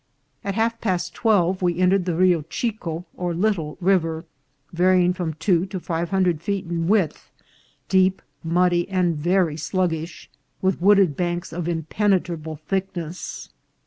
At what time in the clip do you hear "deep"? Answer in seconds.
7.87-8.23